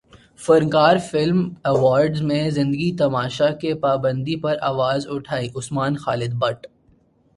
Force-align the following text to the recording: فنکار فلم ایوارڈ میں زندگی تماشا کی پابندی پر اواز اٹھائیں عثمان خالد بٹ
فنکار 0.39 0.97
فلم 1.09 1.43
ایوارڈ 1.65 2.17
میں 2.21 2.49
زندگی 2.49 2.91
تماشا 2.97 3.49
کی 3.61 3.73
پابندی 3.81 4.39
پر 4.41 4.57
اواز 4.63 5.07
اٹھائیں 5.09 5.47
عثمان 5.55 5.95
خالد 5.97 6.33
بٹ 6.39 6.67